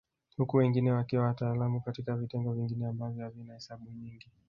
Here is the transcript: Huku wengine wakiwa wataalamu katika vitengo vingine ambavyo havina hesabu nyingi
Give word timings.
Huku 0.37 0.57
wengine 0.57 0.91
wakiwa 0.91 1.25
wataalamu 1.25 1.81
katika 1.81 2.15
vitengo 2.17 2.53
vingine 2.53 2.87
ambavyo 2.87 3.23
havina 3.23 3.53
hesabu 3.53 3.89
nyingi 3.91 4.31